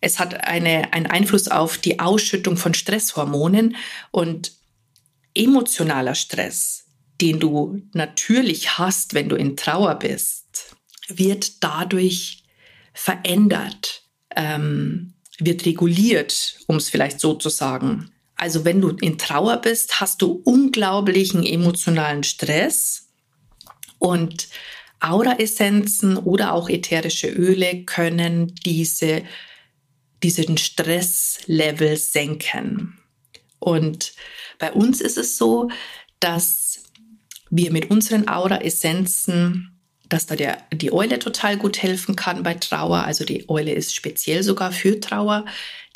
es 0.00 0.18
hat 0.18 0.44
eine, 0.44 0.92
einen 0.92 1.06
Einfluss 1.06 1.48
auf 1.48 1.78
die 1.78 1.98
Ausschüttung 1.98 2.56
von 2.56 2.74
Stresshormonen 2.74 3.76
und 4.10 4.52
emotionaler 5.34 6.14
Stress, 6.14 6.86
den 7.20 7.38
du 7.38 7.82
natürlich 7.92 8.78
hast, 8.78 9.14
wenn 9.14 9.28
du 9.28 9.36
in 9.36 9.56
Trauer 9.56 9.96
bist, 9.96 10.76
wird 11.08 11.62
dadurch 11.62 12.44
verändert, 12.94 14.02
ähm, 14.34 15.14
wird 15.38 15.66
reguliert, 15.66 16.58
um 16.66 16.76
es 16.76 16.88
vielleicht 16.88 17.20
so 17.20 17.34
zu 17.34 17.48
sagen. 17.48 18.10
Also 18.36 18.64
wenn 18.64 18.80
du 18.80 18.90
in 18.90 19.18
Trauer 19.18 19.58
bist, 19.58 20.00
hast 20.00 20.22
du 20.22 20.40
unglaublichen 20.44 21.44
emotionalen 21.44 22.22
Stress 22.22 23.08
und 23.98 24.48
Aura-Essenzen 25.00 26.16
oder 26.16 26.52
auch 26.54 26.68
ätherische 26.68 27.28
Öle 27.28 27.84
können 27.84 28.54
diese 28.64 29.22
diesen 30.22 30.56
Stresslevel 30.56 31.96
senken. 31.96 32.98
Und 33.58 34.12
bei 34.58 34.72
uns 34.72 35.00
ist 35.00 35.16
es 35.16 35.36
so, 35.38 35.70
dass 36.18 36.84
wir 37.50 37.72
mit 37.72 37.90
unseren 37.90 38.28
Aura-Essenzen, 38.28 39.76
dass 40.08 40.26
da 40.26 40.34
der, 40.34 40.58
die 40.72 40.92
Eule 40.92 41.18
total 41.18 41.56
gut 41.56 41.82
helfen 41.82 42.16
kann 42.16 42.42
bei 42.42 42.54
Trauer. 42.54 43.04
Also 43.04 43.24
die 43.24 43.48
Eule 43.48 43.72
ist 43.72 43.94
speziell 43.94 44.42
sogar 44.42 44.72
für 44.72 44.98
Trauer. 44.98 45.44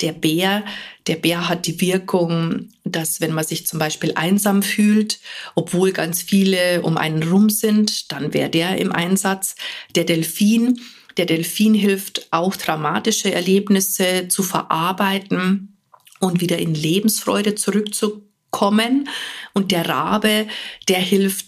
Der 0.01 0.13
Bär, 0.13 0.63
der 1.07 1.15
Bär 1.15 1.49
hat 1.49 1.65
die 1.67 1.79
Wirkung, 1.81 2.69
dass 2.83 3.19
wenn 3.19 3.33
man 3.33 3.45
sich 3.45 3.67
zum 3.67 3.77
Beispiel 3.79 4.13
einsam 4.15 4.63
fühlt, 4.63 5.19
obwohl 5.53 5.91
ganz 5.91 6.21
viele 6.21 6.81
um 6.81 6.97
einen 6.97 7.23
rum 7.23 7.49
sind, 7.49 8.11
dann 8.11 8.33
wäre 8.33 8.49
der 8.49 8.77
im 8.77 8.91
Einsatz. 8.91 9.55
Der 9.95 10.05
Delfin, 10.05 10.79
der 11.17 11.25
Delfin 11.25 11.73
hilft 11.73 12.27
auch 12.31 12.55
traumatische 12.55 13.33
Erlebnisse 13.33 14.27
zu 14.27 14.43
verarbeiten 14.43 15.77
und 16.19 16.41
wieder 16.41 16.57
in 16.57 16.75
Lebensfreude 16.75 17.55
zurückzukommen. 17.55 19.09
Und 19.53 19.71
der 19.71 19.87
Rabe, 19.87 20.47
der 20.87 20.99
hilft 20.99 21.45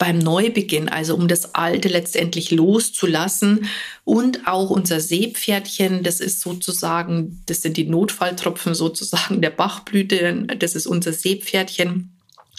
beim 0.00 0.18
Neubeginn, 0.18 0.88
also 0.88 1.14
um 1.14 1.28
das 1.28 1.54
Alte 1.54 1.88
letztendlich 1.88 2.50
loszulassen. 2.50 3.68
Und 4.04 4.46
auch 4.46 4.70
unser 4.70 4.98
Seepferdchen, 4.98 6.02
das 6.02 6.20
ist 6.20 6.40
sozusagen, 6.40 7.42
das 7.46 7.60
sind 7.60 7.76
die 7.76 7.84
Notfalltropfen 7.84 8.74
sozusagen 8.74 9.42
der 9.42 9.50
Bachblüte, 9.50 10.46
das 10.58 10.74
ist 10.74 10.86
unser 10.86 11.12
Seepferdchen. 11.12 12.16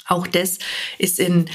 Auch 0.08 0.28
das 0.28 0.60
ist 1.00 1.20
in 1.20 1.46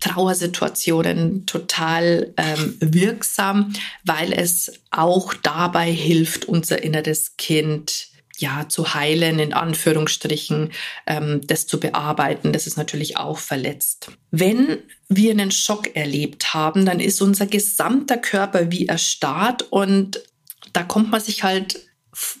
Trauersituationen 0.00 1.46
total 1.46 2.32
ähm, 2.36 2.76
wirksam, 2.80 3.72
weil 4.04 4.32
es 4.32 4.72
auch 4.90 5.34
dabei 5.34 5.90
hilft, 5.90 6.46
unser 6.46 6.82
inneres 6.82 7.36
Kind 7.36 8.08
ja 8.38 8.68
zu 8.68 8.94
heilen, 8.94 9.38
in 9.38 9.52
Anführungsstrichen, 9.54 10.72
ähm, 11.06 11.40
das 11.46 11.66
zu 11.66 11.80
bearbeiten. 11.80 12.52
Das 12.52 12.66
ist 12.66 12.76
natürlich 12.76 13.16
auch 13.16 13.38
verletzt. 13.38 14.10
Wenn 14.30 14.78
wir 15.08 15.30
einen 15.30 15.50
Schock 15.50 15.96
erlebt 15.96 16.52
haben, 16.52 16.84
dann 16.84 17.00
ist 17.00 17.22
unser 17.22 17.46
gesamter 17.46 18.18
Körper 18.18 18.70
wie 18.70 18.86
erstarrt 18.86 19.62
und 19.70 20.20
da 20.72 20.82
kommt 20.82 21.10
man 21.10 21.20
sich 21.20 21.42
halt 21.42 21.80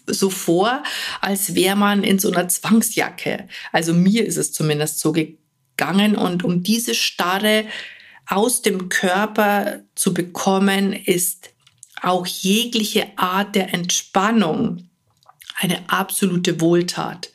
so 0.06 0.30
vor, 0.30 0.82
als 1.20 1.54
wäre 1.54 1.76
man 1.76 2.02
in 2.02 2.18
so 2.18 2.30
einer 2.30 2.48
Zwangsjacke. 2.48 3.46
Also 3.72 3.92
mir 3.92 4.24
ist 4.24 4.36
es 4.36 4.52
zumindest 4.52 5.00
so 5.00 5.12
gegangen 5.12 5.45
gegangen 5.76 6.16
und 6.16 6.44
um 6.44 6.62
diese 6.62 6.94
Starre 6.94 7.64
aus 8.26 8.62
dem 8.62 8.88
Körper 8.88 9.80
zu 9.94 10.12
bekommen, 10.12 10.92
ist 10.92 11.50
auch 12.02 12.26
jegliche 12.26 13.06
Art 13.16 13.54
der 13.54 13.72
Entspannung 13.72 14.88
eine 15.58 15.88
absolute 15.88 16.60
Wohltat. 16.60 17.30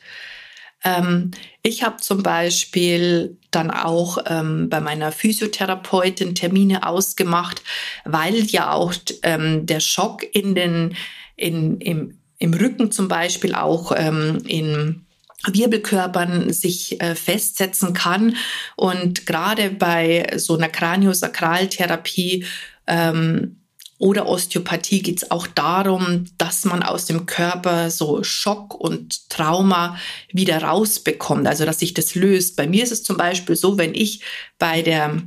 Ähm, 0.84 1.30
ich 1.62 1.82
habe 1.82 1.96
zum 1.98 2.22
Beispiel 2.22 3.36
dann 3.50 3.70
auch 3.70 4.18
ähm, 4.26 4.68
bei 4.68 4.80
meiner 4.80 5.12
Physiotherapeutin 5.12 6.34
Termine 6.34 6.86
ausgemacht, 6.86 7.62
weil 8.04 8.34
ja 8.46 8.72
auch 8.72 8.94
ähm, 9.22 9.66
der 9.66 9.80
Schock 9.80 10.24
in 10.34 10.54
den, 10.54 10.96
in, 11.36 11.80
im, 11.80 12.18
im 12.38 12.54
Rücken 12.54 12.90
zum 12.90 13.08
Beispiel 13.08 13.54
auch 13.54 13.92
ähm, 13.96 14.42
in 14.46 15.06
Wirbelkörpern 15.46 16.52
sich 16.52 17.00
äh, 17.00 17.14
festsetzen 17.14 17.94
kann. 17.94 18.36
Und 18.76 19.26
gerade 19.26 19.70
bei 19.70 20.34
so 20.36 20.56
einer 20.56 20.68
Kraniosakraltherapie 20.68 22.44
ähm, 22.86 23.56
oder 23.98 24.26
Osteopathie 24.26 25.00
geht 25.00 25.22
es 25.22 25.30
auch 25.30 25.46
darum, 25.46 26.24
dass 26.36 26.64
man 26.64 26.82
aus 26.82 27.06
dem 27.06 27.24
Körper 27.26 27.88
so 27.88 28.24
Schock 28.24 28.74
und 28.74 29.30
Trauma 29.30 29.96
wieder 30.32 30.60
rausbekommt, 30.60 31.46
also 31.46 31.64
dass 31.64 31.78
sich 31.78 31.94
das 31.94 32.16
löst. 32.16 32.56
Bei 32.56 32.66
mir 32.66 32.82
ist 32.82 32.90
es 32.90 33.04
zum 33.04 33.16
Beispiel 33.16 33.54
so, 33.54 33.78
wenn 33.78 33.94
ich 33.94 34.22
bei 34.58 34.82
der 34.82 35.22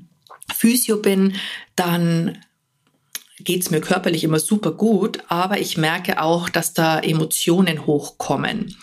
Physio 0.54 0.98
bin, 0.98 1.36
dann 1.78 2.38
geht 3.40 3.62
es 3.62 3.72
mir 3.72 3.80
körperlich 3.80 4.26
immer 4.26 4.40
super 4.40 4.72
gut, 4.72 5.20
aber 5.30 5.60
ich 5.60 5.78
merke 5.78 6.22
auch, 6.22 6.50
dass 6.50 6.74
da 6.74 7.00
Emotionen 7.00 7.86
hochkommen. 7.86 8.76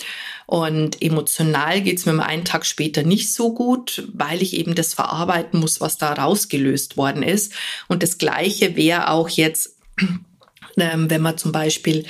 Und 0.46 1.00
emotional 1.02 1.80
geht 1.80 1.98
es 1.98 2.06
mir 2.06 2.24
einen 2.24 2.44
Tag 2.44 2.66
später 2.66 3.02
nicht 3.02 3.32
so 3.32 3.54
gut, 3.54 4.08
weil 4.12 4.42
ich 4.42 4.56
eben 4.56 4.74
das 4.74 4.94
verarbeiten 4.94 5.60
muss, 5.60 5.80
was 5.80 5.98
da 5.98 6.12
rausgelöst 6.12 6.96
worden 6.96 7.22
ist. 7.22 7.52
Und 7.88 8.02
das 8.02 8.18
Gleiche 8.18 8.76
wäre 8.76 9.10
auch 9.10 9.28
jetzt, 9.28 9.76
ähm, 10.76 11.10
wenn 11.10 11.22
man 11.22 11.38
zum 11.38 11.52
Beispiel 11.52 12.04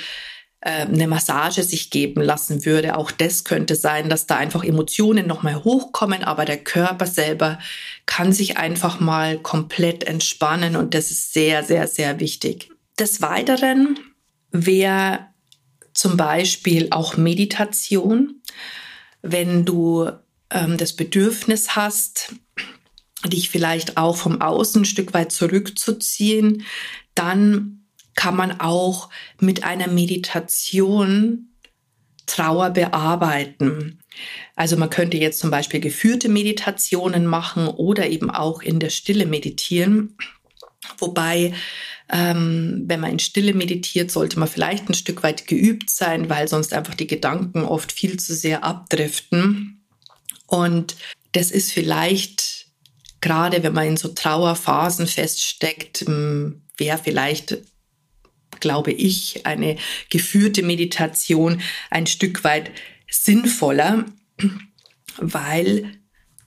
äh, 0.65 0.85
eine 0.85 1.07
Massage 1.07 1.61
sich 1.61 1.89
geben 1.89 2.21
lassen 2.21 2.63
würde. 2.65 2.97
Auch 2.97 3.11
das 3.11 3.43
könnte 3.43 3.75
sein, 3.75 4.07
dass 4.07 4.27
da 4.27 4.37
einfach 4.37 4.63
Emotionen 4.63 5.27
nochmal 5.27 5.61
hochkommen, 5.65 6.23
aber 6.23 6.45
der 6.45 6.57
Körper 6.57 7.05
selber 7.05 7.59
kann 8.05 8.31
sich 8.31 8.55
einfach 8.55 9.01
mal 9.01 9.39
komplett 9.39 10.05
entspannen 10.05 10.77
und 10.77 10.93
das 10.93 11.11
ist 11.11 11.33
sehr, 11.33 11.63
sehr, 11.63 11.87
sehr 11.87 12.21
wichtig. 12.21 12.69
Des 12.97 13.21
Weiteren 13.21 13.99
wäre 14.51 15.32
zum 15.93 16.17
Beispiel 16.17 16.87
auch 16.91 17.17
Meditation. 17.17 18.41
Wenn 19.21 19.65
du 19.65 20.09
ähm, 20.49 20.77
das 20.77 20.93
Bedürfnis 20.93 21.75
hast, 21.75 22.35
dich 23.25 23.49
vielleicht 23.49 23.97
auch 23.97 24.17
vom 24.17 24.41
Außen 24.41 24.81
ein 24.81 24.85
Stück 24.85 25.13
weit 25.13 25.31
zurückzuziehen, 25.31 26.65
dann 27.15 27.85
kann 28.15 28.35
man 28.35 28.59
auch 28.59 29.09
mit 29.39 29.63
einer 29.63 29.87
Meditation 29.87 31.49
Trauer 32.25 32.69
bearbeiten. 32.69 33.99
Also 34.55 34.77
man 34.77 34.89
könnte 34.89 35.17
jetzt 35.17 35.39
zum 35.39 35.51
Beispiel 35.51 35.79
geführte 35.79 36.29
Meditationen 36.29 37.25
machen 37.25 37.67
oder 37.67 38.07
eben 38.07 38.29
auch 38.29 38.61
in 38.61 38.79
der 38.79 38.89
Stille 38.89 39.25
meditieren. 39.25 40.15
Wobei 40.97 41.53
ähm, 42.09 42.83
wenn 42.85 42.99
man 42.99 43.11
in 43.11 43.19
Stille 43.19 43.53
meditiert, 43.53 44.11
sollte 44.11 44.37
man 44.37 44.47
vielleicht 44.47 44.89
ein 44.89 44.93
Stück 44.93 45.23
weit 45.23 45.47
geübt 45.47 45.89
sein, 45.89 46.29
weil 46.29 46.47
sonst 46.47 46.73
einfach 46.73 46.93
die 46.93 47.07
Gedanken 47.07 47.63
oft 47.63 47.91
viel 47.91 48.19
zu 48.19 48.35
sehr 48.35 48.63
abdriften. 48.63 49.85
Und 50.45 50.95
das 51.31 51.49
ist 51.49 51.71
vielleicht, 51.71 52.67
gerade 53.21 53.63
wenn 53.63 53.73
man 53.73 53.87
in 53.87 53.97
so 53.97 54.09
Trauerphasen 54.09 55.07
feststeckt, 55.07 56.03
ähm, 56.07 56.63
wäre 56.77 56.99
vielleicht 57.01 57.57
glaube 58.59 58.91
ich, 58.91 59.45
eine 59.45 59.77
geführte 60.09 60.63
Meditation 60.63 61.61
ein 61.89 62.07
Stück 62.07 62.43
weit 62.43 62.71
sinnvoller. 63.09 64.05
weil 65.17 65.91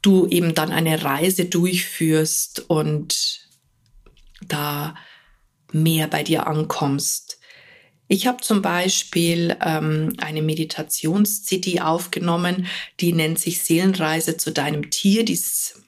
du 0.03 0.27
eben 0.29 0.55
dann 0.55 0.71
eine 0.71 1.03
Reise 1.03 1.47
durchführst 1.47 2.69
und 2.69 3.46
da 4.49 4.95
mehr 5.73 6.09
bei 6.09 6.23
dir 6.23 6.47
ankommst. 6.47 7.39
Ich 8.09 8.27
habe 8.27 8.41
zum 8.41 8.63
Beispiel 8.63 9.57
ähm, 9.61 10.13
eine 10.19 10.43
Meditations-CD 10.43 11.81
aufgenommen, 11.81 12.67
die 13.01 13.13
nennt 13.13 13.39
sich 13.39 13.63
Seelenreise 13.63 14.37
zu 14.37 14.53
deinem 14.53 14.91
Tier, 14.91 15.25
die 15.25 15.33
es 15.33 15.83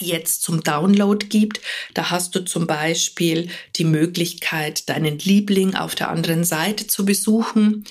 jetzt 0.00 0.42
zum 0.42 0.62
Download 0.62 1.24
gibt. 1.26 1.60
Da 1.94 2.10
hast 2.10 2.34
du 2.34 2.44
zum 2.44 2.66
Beispiel 2.66 3.48
die 3.76 3.84
Möglichkeit, 3.84 4.88
deinen 4.88 5.18
Liebling 5.20 5.76
auf 5.76 5.94
der 5.94 6.10
anderen 6.10 6.42
Seite 6.42 6.88
zu 6.88 7.04
besuchen. 7.04 7.84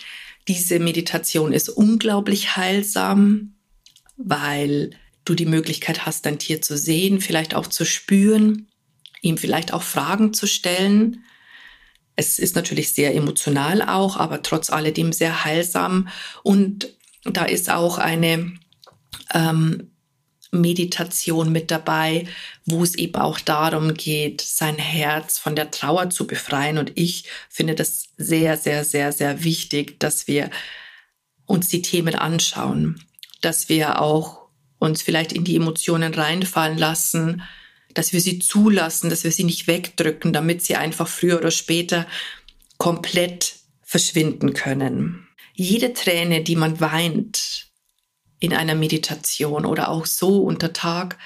Diese 0.49 0.79
Meditation 0.79 1.53
ist 1.53 1.69
unglaublich 1.69 2.57
heilsam, 2.57 3.55
weil 4.17 4.91
du 5.23 5.35
die 5.35 5.45
Möglichkeit 5.45 6.05
hast, 6.05 6.25
dein 6.25 6.39
Tier 6.39 6.61
zu 6.61 6.77
sehen, 6.77 7.21
vielleicht 7.21 7.55
auch 7.55 7.67
zu 7.67 7.85
spüren, 7.85 8.67
ihm 9.23 9.37
vielleicht 9.37 9.73
auch 9.73 9.81
Fragen 9.81 10.33
zu 10.33 10.45
stellen 10.45 11.23
es 12.15 12.39
ist 12.39 12.55
natürlich 12.55 12.93
sehr 12.93 13.15
emotional 13.15 13.81
auch, 13.81 14.17
aber 14.17 14.41
trotz 14.41 14.69
alledem 14.69 15.13
sehr 15.13 15.45
heilsam. 15.45 16.07
Und 16.43 16.89
da 17.23 17.45
ist 17.45 17.69
auch 17.69 17.97
eine 17.97 18.53
ähm, 19.33 19.91
Meditation 20.51 21.51
mit 21.51 21.71
dabei, 21.71 22.27
wo 22.65 22.83
es 22.83 22.93
eben 22.95 23.15
auch 23.15 23.39
darum 23.39 23.95
geht, 23.95 24.41
sein 24.41 24.77
Herz 24.77 25.39
von 25.39 25.55
der 25.55 25.71
Trauer 25.71 26.11
zu 26.11 26.27
befreien. 26.27 26.77
Und 26.77 26.91
ich 26.95 27.25
finde 27.49 27.73
das 27.73 28.09
sehr, 28.17 28.57
sehr, 28.57 28.85
sehr, 28.85 29.11
sehr 29.11 29.43
wichtig, 29.43 29.99
dass 29.99 30.27
wir 30.27 30.51
uns 31.45 31.67
die 31.69 31.81
Themen 31.81 32.15
anschauen, 32.15 33.03
dass 33.41 33.69
wir 33.69 33.99
auch 33.99 34.43
uns 34.77 35.01
vielleicht 35.01 35.33
in 35.33 35.43
die 35.43 35.55
Emotionen 35.55 36.13
reinfallen 36.13 36.77
lassen, 36.77 37.41
dass 37.93 38.13
wir 38.13 38.21
sie 38.21 38.39
zulassen, 38.39 39.09
dass 39.09 39.23
wir 39.23 39.31
sie 39.31 39.43
nicht 39.43 39.67
wegdrücken, 39.67 40.33
damit 40.33 40.63
sie 40.63 40.75
einfach 40.75 41.07
früher 41.07 41.37
oder 41.37 41.51
später 41.51 42.07
komplett 42.77 43.55
verschwinden 43.81 44.53
können. 44.53 45.27
Jede 45.53 45.93
Träne, 45.93 46.41
die 46.41 46.55
man 46.55 46.79
weint 46.79 47.67
in 48.39 48.53
einer 48.53 48.75
Meditation 48.75 49.65
oder 49.65 49.89
auch 49.89 50.05
so 50.05 50.43
unter 50.43 50.73
Tag, 50.73 51.17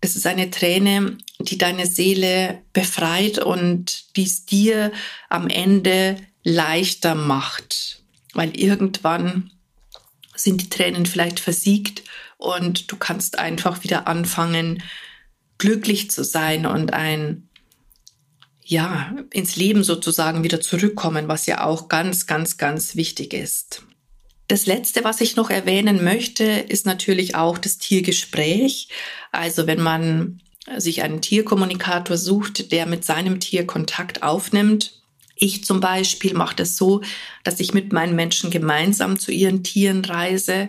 das 0.00 0.16
ist 0.16 0.26
eine 0.26 0.50
Träne, 0.50 1.18
die 1.38 1.58
deine 1.58 1.86
Seele 1.86 2.62
befreit 2.72 3.38
und 3.38 4.16
die 4.16 4.24
es 4.24 4.46
dir 4.46 4.92
am 5.28 5.48
Ende 5.48 6.16
leichter 6.42 7.14
macht, 7.14 8.02
weil 8.32 8.56
irgendwann 8.58 9.50
sind 10.34 10.62
die 10.62 10.70
Tränen 10.70 11.04
vielleicht 11.04 11.38
versiegt 11.38 12.02
und 12.38 12.90
du 12.90 12.96
kannst 12.96 13.38
einfach 13.38 13.84
wieder 13.84 14.08
anfangen, 14.08 14.82
glücklich 15.60 16.10
zu 16.10 16.24
sein 16.24 16.66
und 16.66 16.92
ein, 16.92 17.48
ja, 18.64 19.14
ins 19.32 19.54
Leben 19.54 19.84
sozusagen 19.84 20.42
wieder 20.42 20.60
zurückkommen, 20.60 21.28
was 21.28 21.46
ja 21.46 21.64
auch 21.64 21.88
ganz, 21.88 22.26
ganz, 22.26 22.56
ganz 22.56 22.96
wichtig 22.96 23.32
ist. 23.32 23.84
Das 24.48 24.66
letzte, 24.66 25.04
was 25.04 25.20
ich 25.20 25.36
noch 25.36 25.50
erwähnen 25.50 26.02
möchte, 26.02 26.44
ist 26.44 26.84
natürlich 26.86 27.36
auch 27.36 27.56
das 27.56 27.78
Tiergespräch. 27.78 28.88
Also 29.30 29.68
wenn 29.68 29.80
man 29.80 30.40
sich 30.76 31.02
einen 31.02 31.22
Tierkommunikator 31.22 32.16
sucht, 32.16 32.72
der 32.72 32.86
mit 32.86 33.04
seinem 33.04 33.40
Tier 33.40 33.66
Kontakt 33.66 34.22
aufnimmt. 34.22 35.02
Ich 35.36 35.64
zum 35.64 35.80
Beispiel 35.80 36.34
mache 36.34 36.56
das 36.56 36.76
so, 36.76 37.00
dass 37.44 37.60
ich 37.60 37.72
mit 37.72 37.92
meinen 37.92 38.14
Menschen 38.14 38.50
gemeinsam 38.50 39.18
zu 39.18 39.32
ihren 39.32 39.62
Tieren 39.62 40.04
reise 40.04 40.68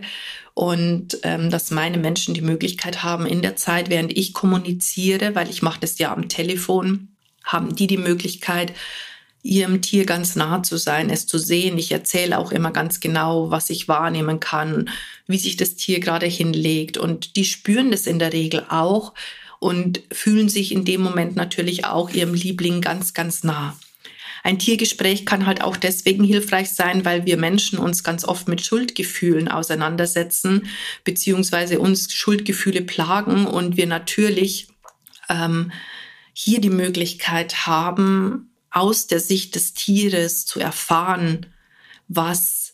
und 0.53 1.19
ähm, 1.23 1.49
dass 1.49 1.71
meine 1.71 1.97
Menschen 1.97 2.33
die 2.33 2.41
Möglichkeit 2.41 3.03
haben, 3.03 3.25
in 3.25 3.41
der 3.41 3.55
Zeit, 3.55 3.89
während 3.89 4.15
ich 4.17 4.33
kommuniziere, 4.33 5.35
weil 5.35 5.49
ich 5.49 5.61
mache 5.61 5.79
das 5.79 5.97
ja 5.97 6.11
am 6.11 6.29
Telefon, 6.29 7.09
haben 7.43 7.75
die 7.75 7.87
die 7.87 7.97
Möglichkeit, 7.97 8.73
ihrem 9.43 9.81
Tier 9.81 10.05
ganz 10.05 10.35
nah 10.35 10.61
zu 10.61 10.77
sein, 10.77 11.09
es 11.09 11.25
zu 11.25 11.37
sehen. 11.37 11.77
Ich 11.77 11.91
erzähle 11.91 12.37
auch 12.37 12.51
immer 12.51 12.71
ganz 12.71 12.99
genau, 12.99 13.49
was 13.49 13.69
ich 13.69 13.87
wahrnehmen 13.87 14.39
kann, 14.39 14.89
wie 15.25 15.37
sich 15.37 15.57
das 15.57 15.75
Tier 15.75 15.99
gerade 15.99 16.27
hinlegt. 16.27 16.97
Und 16.97 17.35
die 17.35 17.45
spüren 17.45 17.91
das 17.91 18.05
in 18.05 18.19
der 18.19 18.33
Regel 18.33 18.65
auch 18.69 19.13
und 19.59 20.01
fühlen 20.11 20.49
sich 20.49 20.71
in 20.71 20.85
dem 20.85 21.01
Moment 21.01 21.35
natürlich 21.35 21.85
auch 21.85 22.11
ihrem 22.11 22.33
Liebling 22.33 22.81
ganz, 22.81 23.13
ganz 23.13 23.43
nah. 23.43 23.75
Ein 24.43 24.59
Tiergespräch 24.59 25.25
kann 25.25 25.45
halt 25.45 25.61
auch 25.61 25.77
deswegen 25.77 26.23
hilfreich 26.23 26.71
sein, 26.71 27.05
weil 27.05 27.25
wir 27.25 27.37
Menschen 27.37 27.77
uns 27.77 28.03
ganz 28.03 28.25
oft 28.25 28.47
mit 28.47 28.61
Schuldgefühlen 28.61 29.47
auseinandersetzen, 29.47 30.67
beziehungsweise 31.03 31.79
uns 31.79 32.11
Schuldgefühle 32.13 32.81
plagen 32.81 33.45
und 33.45 33.77
wir 33.77 33.87
natürlich 33.87 34.67
ähm, 35.29 35.71
hier 36.33 36.59
die 36.59 36.69
Möglichkeit 36.69 37.67
haben, 37.67 38.51
aus 38.71 39.07
der 39.07 39.19
Sicht 39.19 39.55
des 39.55 39.73
Tieres 39.73 40.45
zu 40.45 40.59
erfahren, 40.59 41.47
was 42.07 42.73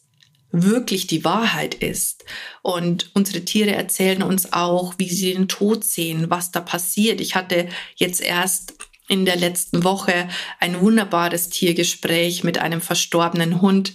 wirklich 0.52 1.08
die 1.08 1.24
Wahrheit 1.24 1.76
ist. 1.76 2.24
Und 2.62 3.12
unsere 3.14 3.44
Tiere 3.44 3.72
erzählen 3.72 4.24
uns 4.24 4.54
auch, 4.54 4.96
wie 4.98 5.10
sie 5.10 5.34
den 5.34 5.48
Tod 5.48 5.84
sehen, 5.84 6.30
was 6.30 6.52
da 6.52 6.62
passiert. 6.62 7.20
Ich 7.20 7.36
hatte 7.36 7.68
jetzt 7.96 8.22
erst 8.22 8.76
in 9.08 9.26
der 9.26 9.36
letzten 9.36 9.84
Woche 9.84 10.28
ein 10.60 10.82
wunderbares 10.82 11.50
Tiergespräch 11.50 12.43
mit 12.43 12.58
einem 12.58 12.82
verstorbenen 12.82 13.62
Hund, 13.62 13.93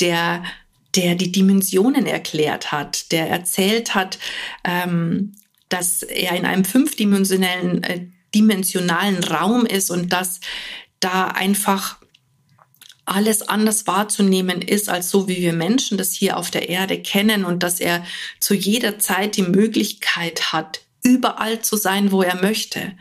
der 0.00 0.42
der 0.94 1.14
die 1.14 1.30
Dimensionen 1.30 2.06
erklärt 2.06 2.72
hat, 2.72 3.12
der 3.12 3.28
erzählt 3.28 3.94
hat, 3.94 4.18
ähm, 4.64 5.34
dass 5.68 6.02
er 6.02 6.34
in 6.34 6.46
einem 6.46 6.64
fünfdimensionalen 6.64 7.84
äh, 7.84 8.06
dimensionalen 8.34 9.22
Raum 9.24 9.64
ist 9.64 9.90
und 9.90 10.12
dass 10.12 10.40
da 11.00 11.28
einfach 11.28 11.98
alles 13.04 13.42
anders 13.42 13.86
wahrzunehmen 13.86 14.60
ist, 14.60 14.88
als 14.88 15.10
so 15.10 15.28
wie 15.28 15.38
wir 15.38 15.54
Menschen 15.54 15.96
das 15.96 16.12
hier 16.12 16.36
auf 16.36 16.50
der 16.50 16.68
Erde 16.68 17.00
kennen 17.00 17.44
und 17.44 17.62
dass 17.62 17.80
er 17.80 18.04
zu 18.38 18.54
jeder 18.54 18.98
Zeit 18.98 19.36
die 19.36 19.42
Möglichkeit 19.42 20.52
hat, 20.52 20.82
überall 21.02 21.60
zu 21.62 21.76
sein, 21.76 22.12
wo 22.12 22.22
er 22.22 22.40
möchte. 22.40 22.92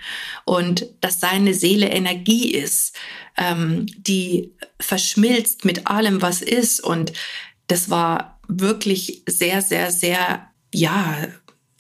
Und 0.46 0.88
dass 1.02 1.20
seine 1.20 1.54
Seele 1.54 1.90
Energie 1.90 2.52
ist, 2.52 2.96
ähm, 3.38 3.86
die 3.98 4.54
verschmilzt 4.80 5.66
mit 5.66 5.88
allem, 5.88 6.22
was 6.22 6.42
ist. 6.42 6.80
Und 6.80 7.14
das 7.68 7.90
war 7.90 8.40
wirklich 8.48 9.24
sehr, 9.28 9.62
sehr, 9.62 9.92
sehr, 9.92 10.48
ja, 10.74 11.28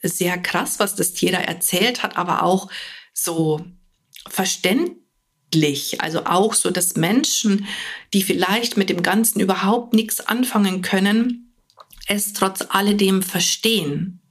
sehr 0.01 0.37
krass, 0.37 0.79
was 0.79 0.95
das 0.95 1.13
Tier 1.13 1.31
da 1.31 1.39
erzählt 1.39 2.03
hat, 2.03 2.17
aber 2.17 2.43
auch 2.43 2.69
so 3.13 3.65
verständlich. 4.27 6.01
Also 6.01 6.25
auch 6.25 6.53
so, 6.53 6.71
dass 6.71 6.95
Menschen, 6.95 7.67
die 8.13 8.23
vielleicht 8.23 8.77
mit 8.77 8.89
dem 8.89 9.01
Ganzen 9.01 9.39
überhaupt 9.39 9.93
nichts 9.93 10.19
anfangen 10.19 10.81
können, 10.81 11.53
es 12.07 12.33
trotz 12.33 12.65
alledem 12.69 13.21
verstehen. 13.21 14.21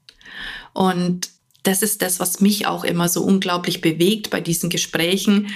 Und 0.72 1.30
das 1.66 1.82
ist 1.82 2.02
das, 2.02 2.20
was 2.20 2.40
mich 2.40 2.66
auch 2.66 2.84
immer 2.84 3.08
so 3.08 3.22
unglaublich 3.22 3.80
bewegt 3.80 4.30
bei 4.30 4.40
diesen 4.40 4.70
Gesprächen, 4.70 5.54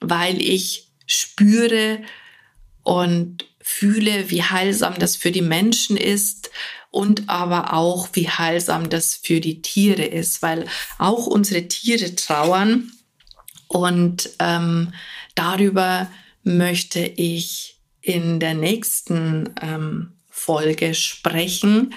weil 0.00 0.40
ich 0.42 0.88
spüre 1.06 2.00
und 2.82 3.44
fühle, 3.60 4.30
wie 4.30 4.42
heilsam 4.42 4.98
das 4.98 5.14
für 5.16 5.30
die 5.30 5.42
Menschen 5.42 5.96
ist 5.96 6.50
und 6.90 7.28
aber 7.28 7.74
auch, 7.74 8.08
wie 8.12 8.28
heilsam 8.28 8.90
das 8.90 9.14
für 9.14 9.40
die 9.40 9.62
Tiere 9.62 10.04
ist, 10.04 10.42
weil 10.42 10.66
auch 10.98 11.26
unsere 11.26 11.68
Tiere 11.68 12.14
trauern. 12.16 12.92
Und 13.68 14.30
ähm, 14.40 14.92
darüber 15.34 16.10
möchte 16.42 17.00
ich 17.00 17.78
in 18.00 18.40
der 18.40 18.54
nächsten 18.54 19.50
ähm, 19.62 20.12
Folge 20.28 20.94
sprechen, 20.94 21.94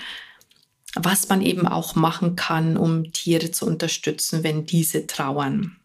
was 0.95 1.29
man 1.29 1.41
eben 1.41 1.67
auch 1.67 1.95
machen 1.95 2.35
kann, 2.35 2.77
um 2.77 3.11
Tiere 3.11 3.51
zu 3.51 3.65
unterstützen, 3.65 4.43
wenn 4.43 4.65
diese 4.65 5.07
trauern. 5.07 5.77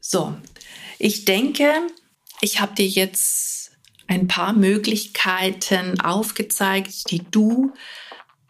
So, 0.00 0.34
ich 0.98 1.24
denke, 1.24 1.72
ich 2.40 2.60
habe 2.60 2.74
dir 2.74 2.86
jetzt 2.86 3.72
ein 4.06 4.28
paar 4.28 4.52
Möglichkeiten 4.52 6.00
aufgezeigt, 6.00 7.10
die 7.10 7.22
du 7.30 7.72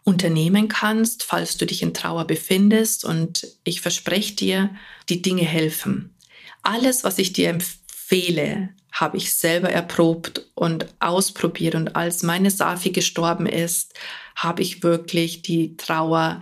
unternehmen 0.03 0.67
kannst, 0.67 1.23
falls 1.23 1.57
du 1.57 1.65
dich 1.65 1.81
in 1.81 1.93
Trauer 1.93 2.25
befindest. 2.25 3.05
Und 3.05 3.47
ich 3.63 3.81
verspreche 3.81 4.35
dir, 4.35 4.75
die 5.09 5.21
Dinge 5.21 5.43
helfen. 5.43 6.15
Alles, 6.63 7.03
was 7.03 7.19
ich 7.19 7.33
dir 7.33 7.49
empfehle, 7.49 8.69
habe 8.91 9.17
ich 9.17 9.33
selber 9.33 9.69
erprobt 9.69 10.47
und 10.53 10.85
ausprobiert. 10.99 11.75
Und 11.75 11.95
als 11.95 12.23
meine 12.23 12.51
Safi 12.51 12.91
gestorben 12.91 13.45
ist, 13.45 13.93
habe 14.35 14.61
ich 14.61 14.83
wirklich 14.83 15.41
die 15.41 15.77
Trauer 15.77 16.41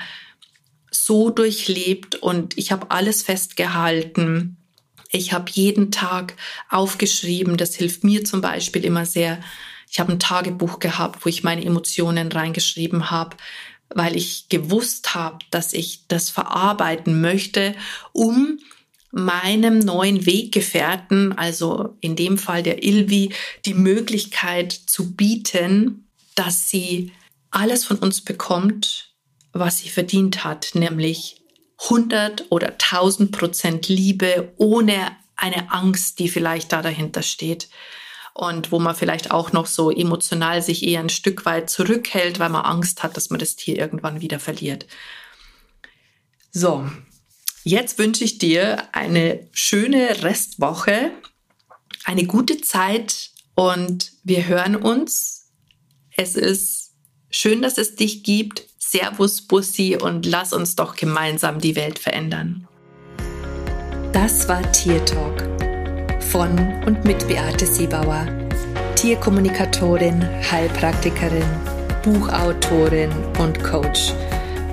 so 0.91 1.29
durchlebt 1.29 2.15
und 2.15 2.57
ich 2.57 2.71
habe 2.71 2.89
alles 2.91 3.21
festgehalten. 3.21 4.57
Ich 5.11 5.33
habe 5.33 5.51
jeden 5.51 5.91
Tag 5.91 6.35
aufgeschrieben. 6.69 7.57
Das 7.57 7.75
hilft 7.75 8.03
mir 8.03 8.25
zum 8.25 8.41
Beispiel 8.41 8.83
immer 8.85 9.05
sehr. 9.05 9.39
Ich 9.89 9.99
habe 9.99 10.11
ein 10.11 10.19
Tagebuch 10.19 10.79
gehabt, 10.79 11.25
wo 11.25 11.29
ich 11.29 11.43
meine 11.43 11.65
Emotionen 11.65 12.31
reingeschrieben 12.31 13.11
habe. 13.11 13.37
weil 13.91 14.15
ich 14.15 14.49
gewusst 14.49 15.15
habe, 15.15 15.39
dass 15.49 15.73
ich 15.73 16.07
das 16.07 16.29
verarbeiten 16.29 17.21
möchte, 17.21 17.73
um 18.13 18.59
meinem 19.11 19.79
neuen 19.79 20.25
Weggefährten, 20.25 21.37
also 21.37 21.97
in 22.01 22.15
dem 22.15 22.37
Fall 22.37 22.63
der 22.63 22.83
Ilvi, 22.83 23.33
die 23.65 23.73
Möglichkeit 23.73 24.71
zu 24.71 25.15
bieten, 25.15 26.07
dass 26.35 26.69
sie 26.69 27.11
alles 27.51 27.85
von 27.85 27.97
uns 27.97 28.21
bekommt, 28.21 29.13
was 29.51 29.79
sie 29.79 29.89
verdient 29.89 30.43
hat, 30.43 30.71
nämlich 30.75 31.41
100 31.83 32.45
oder 32.49 32.73
1000 32.73 33.31
Prozent 33.31 33.87
Liebe 33.87 34.53
ohne 34.57 35.15
eine 35.35 35.71
Angst, 35.71 36.19
die 36.19 36.29
vielleicht 36.29 36.71
da 36.71 36.81
dahinter 36.81 37.23
steht 37.23 37.69
und 38.33 38.71
wo 38.71 38.79
man 38.79 38.95
vielleicht 38.95 39.31
auch 39.31 39.51
noch 39.51 39.65
so 39.65 39.89
emotional 39.89 40.61
sich 40.61 40.83
eher 40.83 40.99
ein 40.99 41.09
Stück 41.09 41.45
weit 41.45 41.69
zurückhält, 41.69 42.39
weil 42.39 42.49
man 42.49 42.65
Angst 42.65 43.01
hat, 43.03 43.17
dass 43.17 43.29
man 43.29 43.39
das 43.39 43.55
Tier 43.55 43.77
irgendwann 43.77 44.21
wieder 44.21 44.39
verliert. 44.39 44.85
So, 46.51 46.89
jetzt 47.69 47.99
wünsche 47.99 48.23
ich 48.23 48.39
dir 48.39 48.83
eine 48.93 49.47
schöne 49.51 50.23
Restwoche, 50.23 51.11
eine 52.03 52.25
gute 52.25 52.59
Zeit 52.61 53.29
und 53.55 54.11
wir 54.23 54.47
hören 54.47 54.75
uns. 54.75 55.51
Es 56.15 56.35
ist 56.35 56.93
schön, 57.29 57.61
dass 57.61 57.77
es 57.77 57.95
dich 57.95 58.23
gibt. 58.23 58.63
Servus, 58.79 59.43
Bussi 59.43 59.97
und 60.01 60.25
lass 60.25 60.51
uns 60.51 60.75
doch 60.75 60.95
gemeinsam 60.95 61.59
die 61.59 61.75
Welt 61.75 61.99
verändern. 61.99 62.67
Das 64.13 64.49
war 64.49 64.69
Tier 64.71 65.03
Talk 65.05 65.43
von 66.31 66.57
und 66.85 67.05
mit 67.05 67.27
Beate 67.27 67.67
Siebauer, 67.67 68.27
Tierkommunikatorin, 68.95 70.27
Heilpraktikerin, 70.51 71.45
Buchautorin 72.03 73.11
und 73.37 73.63
Coach. 73.63 74.13